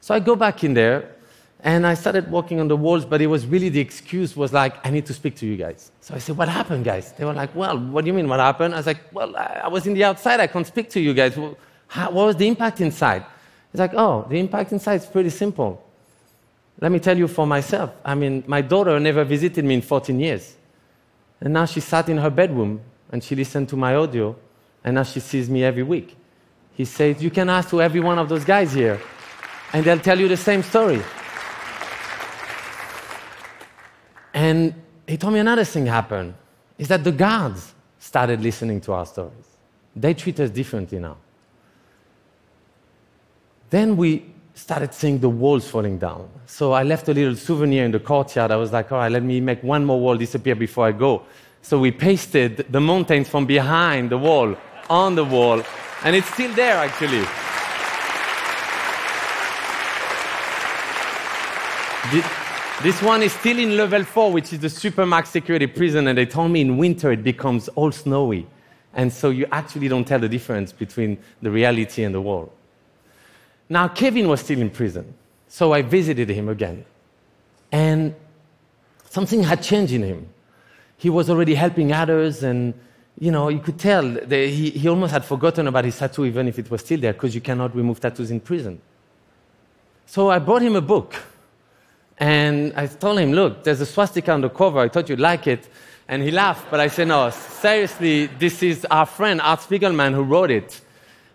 So 0.01 0.15
I 0.15 0.21
go 0.21 0.37
back 0.37 0.63
in 0.63 0.73
there, 0.75 1.17
and 1.61 1.87
I 1.87 1.95
started 1.95 2.31
walking 2.31 2.61
on 2.61 2.69
the 2.69 2.77
walls, 2.77 3.05
but 3.05 3.21
it 3.21 3.27
was 3.27 3.47
really 3.47 3.69
the 3.69 3.81
excuse 3.81 4.37
was 4.37 4.53
like, 4.53 4.75
I 4.87 4.91
need 4.91 5.07
to 5.07 5.15
speak 5.15 5.35
to 5.37 5.47
you 5.47 5.57
guys. 5.57 5.91
So 6.01 6.15
I 6.15 6.19
said, 6.19 6.37
What 6.37 6.49
happened, 6.49 6.85
guys? 6.85 7.13
They 7.13 7.25
were 7.25 7.33
like, 7.33 7.55
Well, 7.57 7.79
what 7.79 8.05
do 8.05 8.09
you 8.09 8.15
mean, 8.15 8.29
what 8.29 8.39
happened? 8.39 8.75
I 8.75 8.77
was 8.77 8.87
like, 8.87 9.01
Well, 9.13 9.35
I 9.37 9.69
was 9.69 9.87
in 9.87 9.95
the 9.95 10.05
outside. 10.05 10.39
I 10.39 10.47
can't 10.47 10.67
speak 10.67 10.91
to 10.91 11.01
you 11.01 11.13
guys. 11.13 11.37
Well, 11.37 11.57
how, 11.89 12.11
what 12.11 12.27
was 12.27 12.37
the 12.37 12.47
impact 12.47 12.81
inside? 12.81 13.25
It's 13.73 13.79
like, 13.79 13.95
oh, 13.95 14.27
the 14.29 14.39
impact 14.39 14.73
inside 14.73 15.01
is 15.03 15.07
pretty 15.07 15.31
simple. 15.31 15.83
Let 16.81 16.93
me 16.93 16.99
tell 16.99 17.17
you 17.17 17.29
for 17.29 17.47
myself. 17.47 17.93
I 18.05 18.15
mean, 18.15 18.45
my 18.47 18.61
daughter 18.61 18.99
never 19.01 19.25
visited 19.25 19.65
me 19.65 19.75
in 19.75 19.83
14 19.83 20.19
years. 20.19 20.57
And 21.41 21.53
now 21.53 21.65
she 21.65 21.81
sat 21.81 22.09
in 22.09 22.19
her 22.19 22.31
bedroom 22.31 22.81
and 23.11 23.23
she 23.23 23.35
listened 23.35 23.69
to 23.69 23.77
my 23.77 23.95
audio, 23.95 24.37
and 24.83 24.95
now 24.97 25.05
she 25.05 25.21
sees 25.21 25.49
me 25.49 25.63
every 25.63 25.83
week. 25.83 26.17
He 26.75 26.85
says, 26.85 27.23
You 27.23 27.31
can 27.31 27.49
ask 27.49 27.71
to 27.71 27.81
every 27.81 28.01
one 28.01 28.19
of 28.19 28.29
those 28.29 28.45
guys 28.45 28.73
here, 28.73 29.01
and 29.73 29.85
they'll 29.85 29.99
tell 29.99 30.19
you 30.19 30.29
the 30.29 30.37
same 30.37 30.63
story. 30.63 31.01
And 34.35 34.75
he 35.07 35.17
told 35.17 35.33
me 35.33 35.41
another 35.41 35.65
thing 35.65 35.87
happened 35.87 36.35
is 36.79 36.89
that 36.89 37.05
the 37.05 37.13
guards 37.13 37.75
started 37.99 38.41
listening 38.43 38.81
to 38.83 38.93
our 38.93 39.07
stories. 39.07 39.47
They 39.95 40.13
treat 40.15 40.39
us 40.41 40.51
differently 40.51 40.99
now. 40.99 41.17
Then 43.71 43.97
we 43.97 44.25
started 44.55 44.95
seeing 44.95 45.19
the 45.19 45.29
walls 45.29 45.69
falling 45.69 45.99
down. 45.99 46.29
So 46.47 46.73
I 46.73 46.83
left 46.83 47.09
a 47.09 47.15
little 47.15 47.35
souvenir 47.35 47.85
in 47.85 47.91
the 47.91 48.01
courtyard. 48.01 48.51
I 48.51 48.57
was 48.57 48.73
like, 48.73 48.93
all 48.93 48.99
right, 48.99 49.11
let 49.11 49.23
me 49.23 49.41
make 49.41 49.63
one 49.63 49.85
more 49.85 50.01
wall 50.01 50.17
disappear 50.17 50.55
before 50.55 50.87
I 50.87 50.93
go. 50.93 51.23
So 51.63 51.79
we 51.79 51.91
pasted 51.91 52.67
the 52.71 52.81
mountains 52.81 53.29
from 53.29 53.45
behind 53.45 54.11
the 54.11 54.19
wall 54.19 54.57
on 54.89 55.17
the 55.17 55.25
wall, 55.25 55.63
and 56.05 56.15
it's 56.15 56.33
still 56.33 56.55
there 56.55 56.77
actually. 56.77 57.27
This 62.83 63.03
one 63.03 63.23
is 63.23 63.33
still 63.33 63.59
in 63.59 63.77
level 63.77 64.05
four, 64.05 64.31
which 64.31 64.53
is 64.53 64.61
the 64.61 64.69
supermax 64.69 65.27
security 65.27 65.67
prison, 65.67 66.07
and 66.07 66.17
they 66.17 66.27
told 66.27 66.53
me 66.53 66.61
in 66.61 66.77
winter 66.77 67.11
it 67.11 67.25
becomes 67.25 67.67
all 67.71 67.91
snowy. 67.91 68.47
And 68.95 69.13
so 69.13 69.31
you 69.31 69.47
actually 69.51 69.89
don't 69.89 70.07
tell 70.07 70.21
the 70.21 70.29
difference 70.29 70.73
between 70.73 71.19
the 71.43 71.51
reality 71.51 72.05
and 72.05 72.15
the 72.15 72.21
wall. 72.21 72.53
Now, 73.69 73.89
Kevin 73.89 74.29
was 74.29 74.41
still 74.41 74.61
in 74.61 74.71
prison, 74.71 75.15
so 75.49 75.73
I 75.73 75.83
visited 75.83 76.29
him 76.29 76.49
again. 76.49 76.85
And 77.73 78.15
something 79.11 79.43
had 79.43 79.63
changed 79.63 79.93
in 79.93 80.03
him. 80.03 80.29
He 80.97 81.11
was 81.11 81.29
already 81.29 81.55
helping 81.55 81.93
others, 81.93 82.43
and 82.43 82.75
you 83.19 83.31
know, 83.31 83.49
you 83.49 83.61
could 83.61 83.79
tell 83.79 84.05
he, 84.29 84.71
he 84.71 84.89
almost 84.89 85.13
had 85.13 85.25
forgotten 85.25 85.67
about 85.67 85.85
his 85.85 85.99
tattoo, 85.99 86.27
even 86.27 86.49
if 86.49 86.59
it 86.59 86.71
was 86.71 86.83
still 86.83 87.01
there, 87.01 87.13
because 87.13 87.35
you 87.35 87.41
cannot 87.41 87.75
remove 87.75 87.99
tattoos 87.99 88.31
in 88.31 88.41
prison. 88.41 88.81
So 90.07 90.31
I 90.31 90.39
brought 90.39 90.63
him 90.63 90.77
a 90.77 90.81
book, 90.81 91.15
and 92.19 92.73
I 92.77 92.87
told 92.87 93.19
him, 93.19 93.33
Look, 93.33 93.65
there's 93.65 93.81
a 93.81 93.87
swastika 93.87 94.33
on 94.33 94.43
the 94.43 94.49
cover. 94.49 94.81
I 94.81 94.89
thought 94.89 95.09
you'd 95.09 95.21
like 95.21 95.47
it. 95.47 95.69
And 96.09 96.23
he 96.23 96.31
laughed, 96.31 96.71
but 96.71 96.79
I 96.79 96.89
said, 96.89 97.09
No, 97.09 97.31
seriously, 97.31 98.27
this 98.27 98.63
is 98.63 98.87
our 98.91 99.07
friend, 99.07 99.41
Art 99.41 99.61
Spiegelman, 99.61 100.15
who 100.15 100.23
wrote 100.23 100.51
it. 100.51 100.81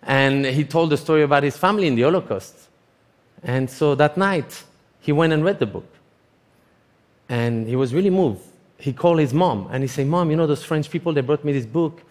And 0.04 0.46
he 0.46 0.64
told 0.64 0.90
the 0.90 0.98
story 0.98 1.24
about 1.24 1.44
his 1.44 1.58
family 1.58 1.88
in 1.88 1.96
the 1.96 2.02
Holocaust. 2.04 2.56
And 3.44 3.70
so 3.70 3.96
that 3.96 4.18
night, 4.18 4.64
he 5.00 5.12
went 5.12 5.34
and 5.34 5.44
read 5.44 5.60
the 5.60 5.66
book. 5.66 5.88
And 7.30 7.68
he 7.68 7.76
was 7.76 7.94
really 7.94 8.10
moved. 8.10 8.42
He 8.78 8.94
called 8.94 9.20
his 9.20 9.34
mom 9.34 9.70
and 9.72 9.84
he 9.84 9.88
said, 9.88 10.08
Mom, 10.08 10.32
you 10.32 10.36
know 10.36 10.48
those 10.48 10.64
French 10.64 10.90
people, 10.90 11.14
they 11.14 11.22
brought 11.22 11.46
me 11.46 11.54
this 11.54 11.66
book, 11.66 12.02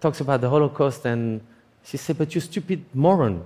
talks 0.00 0.20
about 0.20 0.40
the 0.40 0.48
Holocaust. 0.48 1.04
And 1.06 1.40
she 1.84 1.96
said, 1.96 2.18
But 2.18 2.34
you 2.34 2.40
stupid 2.40 2.84
moron. 2.94 3.44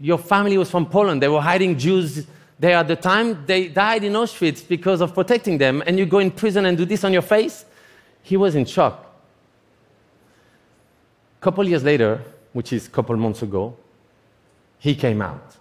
Your 0.00 0.18
family 0.18 0.58
was 0.58 0.70
from 0.70 0.86
Poland. 0.86 1.22
They 1.22 1.28
were 1.28 1.40
hiding 1.40 1.78
Jews 1.78 2.26
there 2.58 2.76
at 2.76 2.88
the 2.88 2.96
time. 2.96 3.44
They 3.46 3.68
died 3.68 4.04
in 4.04 4.12
Auschwitz 4.12 4.66
because 4.66 5.00
of 5.00 5.14
protecting 5.14 5.58
them. 5.58 5.82
And 5.86 5.98
you 5.98 6.06
go 6.06 6.18
in 6.18 6.30
prison 6.30 6.66
and 6.66 6.76
do 6.76 6.84
this 6.84 7.04
on 7.04 7.12
your 7.12 7.22
face? 7.22 7.64
He 8.22 8.36
was 8.36 8.54
in 8.54 8.64
shock. 8.64 9.04
A 11.40 11.44
couple 11.44 11.66
years 11.68 11.84
later, 11.84 12.20
which 12.58 12.72
is 12.72 12.88
a 12.88 12.90
couple 12.90 13.16
months 13.16 13.42
ago, 13.42 13.72
he 14.80 14.92
came 14.92 15.22
out. 15.22 15.56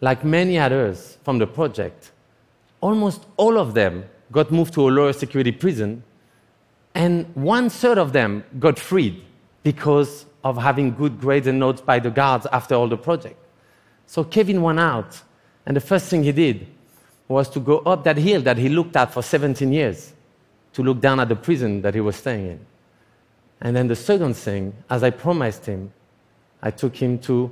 Like 0.00 0.24
many 0.24 0.58
others 0.58 1.18
from 1.24 1.36
the 1.36 1.46
project, 1.46 2.12
almost 2.80 3.26
all 3.36 3.58
of 3.58 3.74
them 3.74 4.06
got 4.32 4.50
moved 4.50 4.72
to 4.72 4.88
a 4.88 4.90
lower 4.90 5.12
security 5.12 5.52
prison, 5.52 6.02
and 6.94 7.26
one 7.34 7.68
third 7.68 7.98
of 7.98 8.14
them 8.14 8.42
got 8.58 8.78
freed 8.78 9.22
because 9.62 10.24
of 10.42 10.56
having 10.56 10.94
good 10.94 11.20
grades 11.20 11.46
and 11.46 11.58
notes 11.58 11.82
by 11.82 11.98
the 11.98 12.08
guards 12.08 12.46
after 12.50 12.74
all 12.76 12.88
the 12.88 12.96
project. 12.96 13.36
So 14.06 14.24
Kevin 14.24 14.62
went 14.62 14.80
out, 14.80 15.20
and 15.66 15.76
the 15.76 15.82
first 15.82 16.06
thing 16.06 16.22
he 16.22 16.32
did 16.32 16.66
was 17.28 17.50
to 17.50 17.60
go 17.60 17.80
up 17.80 18.04
that 18.04 18.16
hill 18.16 18.40
that 18.40 18.56
he 18.56 18.70
looked 18.70 18.96
at 18.96 19.12
for 19.12 19.22
17 19.22 19.70
years 19.70 20.14
to 20.72 20.82
look 20.82 20.98
down 20.98 21.20
at 21.20 21.28
the 21.28 21.36
prison 21.36 21.82
that 21.82 21.92
he 21.92 22.00
was 22.00 22.16
staying 22.16 22.46
in. 22.52 22.66
And 23.60 23.76
then 23.76 23.88
the 23.88 23.96
second 23.96 24.34
thing, 24.34 24.72
as 24.88 25.02
I 25.02 25.10
promised 25.10 25.66
him, 25.66 25.92
I 26.62 26.70
took 26.70 26.96
him 26.96 27.18
to 27.20 27.50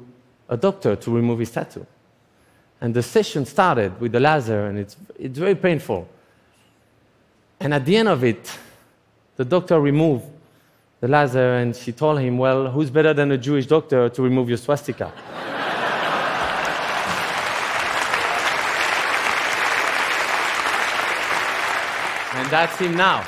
a 0.48 0.56
doctor 0.56 0.96
to 0.96 1.10
remove 1.10 1.40
his 1.40 1.50
tattoo. 1.50 1.86
And 2.80 2.94
the 2.94 3.02
session 3.02 3.44
started 3.44 4.00
with 4.00 4.12
the 4.12 4.20
laser, 4.20 4.66
and 4.66 4.78
it's, 4.78 4.96
it's 5.18 5.38
very 5.38 5.54
painful. 5.54 6.08
And 7.60 7.74
at 7.74 7.84
the 7.84 7.96
end 7.96 8.08
of 8.08 8.24
it, 8.24 8.58
the 9.36 9.44
doctor 9.44 9.80
removed 9.80 10.24
the 11.00 11.08
laser, 11.08 11.56
and 11.56 11.76
she 11.76 11.92
told 11.92 12.20
him, 12.20 12.38
Well, 12.38 12.70
who's 12.70 12.90
better 12.90 13.12
than 13.12 13.32
a 13.32 13.38
Jewish 13.38 13.66
doctor 13.66 14.08
to 14.08 14.22
remove 14.22 14.48
your 14.48 14.58
swastika? 14.58 15.12
and 22.34 22.48
that's 22.48 22.78
him 22.78 22.96
now. 22.96 23.26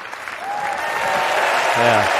Yeah. 1.77 2.20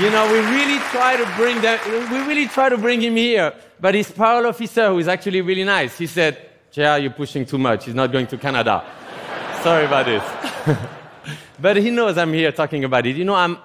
You 0.00 0.10
know, 0.10 0.26
we 0.32 0.40
really 0.40 0.80
try 0.90 1.16
to 1.16 1.24
bring 1.36 1.60
them, 1.60 1.78
we 2.10 2.18
really 2.26 2.48
try 2.48 2.68
to 2.68 2.76
bring 2.76 3.00
him 3.00 3.14
here. 3.14 3.54
But 3.78 3.94
his 3.94 4.10
parole 4.10 4.46
officer, 4.48 4.88
who 4.88 4.98
is 4.98 5.06
actually 5.06 5.40
really 5.40 5.62
nice, 5.62 5.96
he 5.96 6.08
said, 6.08 6.50
JR, 6.72 6.96
you're 6.98 7.12
pushing 7.12 7.46
too 7.46 7.58
much. 7.58 7.84
He's 7.84 7.94
not 7.94 8.10
going 8.10 8.26
to 8.26 8.36
Canada. 8.36 8.84
Sorry 9.62 9.84
about 9.84 10.06
this. 10.06 10.76
but 11.60 11.76
he 11.76 11.90
knows 11.90 12.18
I'm 12.18 12.32
here 12.32 12.50
talking 12.50 12.82
about 12.82 13.06
it. 13.06 13.14
You 13.14 13.24
know, 13.24 13.36
I'm, 13.36 13.56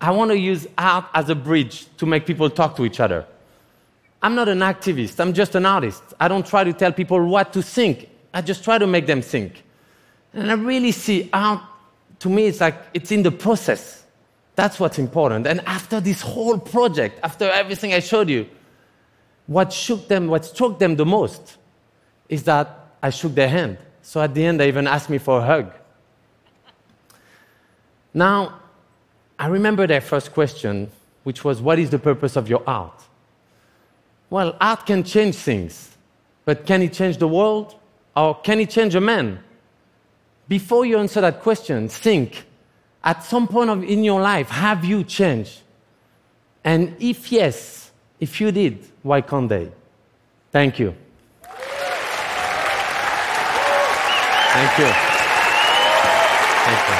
I 0.00 0.12
want 0.12 0.30
to 0.30 0.38
use 0.38 0.68
art 0.78 1.06
as 1.14 1.28
a 1.30 1.34
bridge 1.34 1.86
to 1.96 2.06
make 2.06 2.26
people 2.26 2.48
talk 2.48 2.76
to 2.76 2.84
each 2.84 3.00
other. 3.00 3.26
I'm 4.22 4.36
not 4.36 4.48
an 4.48 4.60
activist, 4.60 5.18
I'm 5.18 5.32
just 5.32 5.56
an 5.56 5.66
artist. 5.66 6.02
I 6.20 6.28
don't 6.28 6.46
try 6.46 6.62
to 6.62 6.72
tell 6.72 6.92
people 6.92 7.20
what 7.26 7.52
to 7.54 7.62
think, 7.62 8.08
I 8.32 8.40
just 8.40 8.62
try 8.62 8.78
to 8.78 8.86
make 8.86 9.06
them 9.06 9.20
think. 9.20 9.64
And 10.32 10.48
I 10.48 10.54
really 10.54 10.92
see 10.92 11.28
art, 11.32 11.60
to 12.20 12.28
me, 12.28 12.46
it's 12.46 12.60
like 12.60 12.76
it's 12.94 13.10
in 13.10 13.24
the 13.24 13.32
process. 13.32 14.01
That's 14.54 14.78
what's 14.78 14.98
important. 14.98 15.46
And 15.46 15.60
after 15.66 16.00
this 16.00 16.20
whole 16.20 16.58
project, 16.58 17.18
after 17.22 17.50
everything 17.50 17.94
I 17.94 18.00
showed 18.00 18.28
you, 18.28 18.48
what 19.46 19.72
shook 19.72 20.08
them, 20.08 20.28
what 20.28 20.44
struck 20.44 20.78
them 20.78 20.96
the 20.96 21.06
most 21.06 21.56
is 22.28 22.44
that 22.44 22.94
I 23.02 23.10
shook 23.10 23.34
their 23.34 23.48
hand. 23.48 23.78
So 24.02 24.20
at 24.20 24.34
the 24.34 24.44
end, 24.44 24.60
they 24.60 24.68
even 24.68 24.86
asked 24.86 25.10
me 25.10 25.18
for 25.18 25.38
a 25.38 25.42
hug. 25.42 25.72
Now, 28.14 28.60
I 29.38 29.46
remember 29.46 29.86
their 29.86 30.00
first 30.00 30.32
question, 30.32 30.90
which 31.24 31.44
was, 31.44 31.60
What 31.60 31.78
is 31.78 31.90
the 31.90 31.98
purpose 31.98 32.36
of 32.36 32.48
your 32.48 32.62
art? 32.66 33.02
Well, 34.28 34.56
art 34.60 34.86
can 34.86 35.02
change 35.02 35.36
things, 35.36 35.96
but 36.44 36.66
can 36.66 36.82
it 36.82 36.92
change 36.92 37.18
the 37.18 37.28
world? 37.28 37.74
Or 38.14 38.34
can 38.40 38.60
it 38.60 38.70
change 38.70 38.94
a 38.94 39.00
man? 39.00 39.42
Before 40.48 40.84
you 40.84 40.98
answer 40.98 41.20
that 41.22 41.40
question, 41.40 41.88
think 41.88 42.44
At 43.04 43.24
some 43.24 43.48
point 43.48 43.70
of, 43.70 43.82
in 43.82 44.04
your 44.04 44.20
life, 44.20 44.48
have 44.48 44.84
you 44.84 45.02
changed? 45.02 45.62
And 46.62 46.94
if 47.00 47.32
yes, 47.32 47.90
if 48.20 48.40
you 48.40 48.52
did, 48.52 48.78
why 49.02 49.20
can't 49.20 49.48
they? 49.48 49.72
Thank 50.52 50.78
you. 50.78 50.94
Thank 54.52 54.78
you. 54.78 54.84
Thank 56.64 56.82
you. 56.88 56.96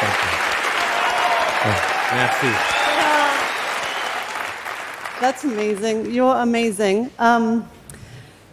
Thank 0.00 0.16
you. 0.24 0.34
Merci. 2.14 2.52
That's 5.20 5.44
amazing. 5.44 6.10
You're 6.12 6.36
amazing. 6.36 7.10
Um, 7.18 7.66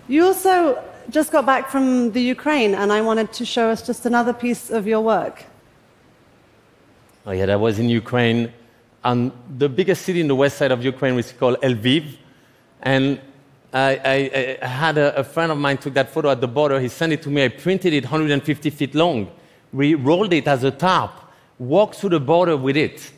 you 0.07 0.27
also 0.27 0.81
just 1.11 1.31
got 1.31 1.45
back 1.45 1.69
from 1.69 2.11
the 2.11 2.21
Ukraine, 2.21 2.73
and 2.73 2.91
I 2.91 3.01
wanted 3.01 3.33
to 3.33 3.45
show 3.45 3.69
us 3.69 3.85
just 3.85 4.05
another 4.05 4.33
piece 4.33 4.71
of 4.71 4.87
your 4.87 5.01
work. 5.01 5.43
Oh, 7.25 7.31
yeah, 7.31 7.45
that 7.45 7.59
was 7.59 7.79
in 7.79 7.89
Ukraine. 7.89 8.51
And 9.03 9.31
the 9.57 9.69
biggest 9.69 10.03
city 10.03 10.21
in 10.21 10.27
the 10.27 10.35
west 10.35 10.57
side 10.57 10.71
of 10.71 10.83
Ukraine 10.83 11.15
was 11.15 11.31
called 11.31 11.59
Lviv. 11.61 12.17
And 12.81 13.19
I, 13.73 13.99
I, 14.03 14.57
I 14.61 14.67
had 14.67 14.97
a, 14.97 15.15
a, 15.17 15.23
friend 15.23 15.51
of 15.51 15.57
mine 15.57 15.77
took 15.77 15.93
that 15.93 16.09
photo 16.09 16.29
at 16.31 16.41
the 16.41 16.47
border. 16.47 16.79
He 16.79 16.87
sent 16.87 17.13
it 17.13 17.21
to 17.23 17.29
me. 17.29 17.43
I 17.43 17.49
printed 17.49 17.93
it 17.93 18.03
150 18.03 18.69
feet 18.69 18.95
long. 18.95 19.29
We 19.73 19.95
rolled 19.95 20.33
it 20.33 20.47
as 20.47 20.63
a 20.63 20.71
tarp, 20.71 21.11
walked 21.59 21.95
through 21.95 22.11
the 22.11 22.19
border 22.19 22.57
with 22.57 22.77
it. 22.77 23.11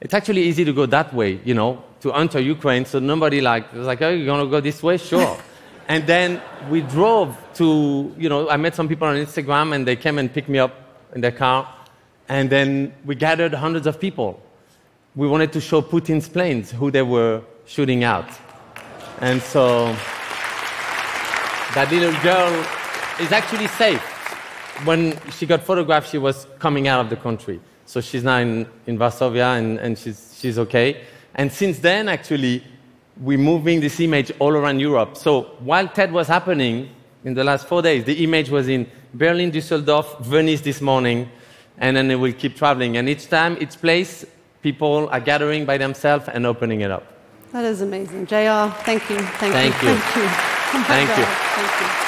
It's 0.00 0.14
actually 0.14 0.42
easy 0.42 0.64
to 0.64 0.72
go 0.72 0.86
that 0.86 1.12
way, 1.12 1.40
you 1.44 1.54
know, 1.54 1.82
to 2.00 2.12
enter 2.12 2.40
Ukraine. 2.40 2.84
So 2.84 2.98
nobody 2.98 3.40
like 3.40 3.72
was 3.72 3.86
like, 3.86 4.00
"Oh, 4.00 4.10
you're 4.10 4.26
gonna 4.26 4.46
go 4.46 4.60
this 4.60 4.82
way? 4.82 4.96
Sure." 4.96 5.36
And 5.88 6.06
then 6.06 6.42
we 6.70 6.82
drove 6.82 7.36
to, 7.54 8.14
you 8.18 8.28
know, 8.28 8.48
I 8.50 8.58
met 8.58 8.74
some 8.74 8.88
people 8.88 9.08
on 9.08 9.16
Instagram, 9.16 9.74
and 9.74 9.86
they 9.86 9.96
came 9.96 10.18
and 10.18 10.32
picked 10.32 10.50
me 10.50 10.58
up 10.58 10.74
in 11.14 11.22
their 11.22 11.32
car. 11.32 11.74
And 12.28 12.50
then 12.50 12.92
we 13.06 13.14
gathered 13.14 13.54
hundreds 13.54 13.86
of 13.86 13.98
people. 13.98 14.42
We 15.16 15.26
wanted 15.26 15.50
to 15.54 15.60
show 15.62 15.80
Putin's 15.80 16.28
planes 16.28 16.70
who 16.70 16.90
they 16.90 17.00
were 17.00 17.42
shooting 17.64 18.04
out. 18.04 18.28
And 19.20 19.40
so 19.40 19.86
that 21.74 21.88
little 21.90 22.12
girl 22.22 22.52
is 23.18 23.32
actually 23.32 23.68
safe. 23.68 24.02
When 24.84 25.18
she 25.32 25.46
got 25.46 25.64
photographed, 25.64 26.10
she 26.10 26.18
was 26.18 26.46
coming 26.58 26.86
out 26.86 27.00
of 27.00 27.10
the 27.10 27.16
country. 27.16 27.60
So 27.86 28.02
she's 28.02 28.22
now 28.22 28.36
in, 28.36 28.68
in 28.86 28.98
Varsovia 28.98 29.58
and, 29.58 29.78
and 29.78 29.98
she's, 29.98 30.36
she's 30.38 30.58
okay. 30.58 31.02
And 31.34 31.50
since 31.50 31.78
then, 31.78 32.08
actually, 32.08 32.62
we're 33.20 33.38
moving 33.38 33.80
this 33.80 33.98
image 34.00 34.32
all 34.38 34.52
around 34.52 34.80
Europe. 34.80 35.16
So 35.16 35.42
while 35.60 35.88
TED 35.88 36.12
was 36.12 36.28
happening 36.28 36.88
in 37.24 37.34
the 37.34 37.44
last 37.44 37.66
four 37.66 37.82
days, 37.82 38.04
the 38.04 38.22
image 38.24 38.50
was 38.50 38.68
in 38.68 38.86
Berlin, 39.14 39.50
Düsseldorf, 39.50 40.20
Venice 40.20 40.60
this 40.60 40.80
morning, 40.80 41.28
and 41.78 41.96
then 41.96 42.10
it 42.10 42.16
will 42.16 42.32
keep 42.32 42.56
traveling. 42.56 42.96
And 42.96 43.08
each 43.08 43.28
time, 43.28 43.56
each 43.60 43.80
place, 43.80 44.24
people 44.62 45.08
are 45.10 45.20
gathering 45.20 45.64
by 45.64 45.78
themselves 45.78 46.28
and 46.28 46.46
opening 46.46 46.80
it 46.82 46.90
up. 46.90 47.04
That 47.52 47.64
is 47.64 47.80
amazing. 47.80 48.26
JR, 48.26 48.68
thank 48.84 49.08
you. 49.08 49.18
Thank, 49.18 49.54
thank 49.54 49.82
you. 49.82 49.88
you. 49.88 49.96
Thank 49.96 50.16
you. 50.16 50.22
Oh 50.70 50.84
thank 50.86 51.08
you. 51.08 51.24
Thank 51.24 52.02
you. 52.02 52.07